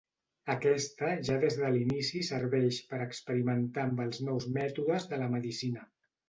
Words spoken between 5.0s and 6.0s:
de la medicina.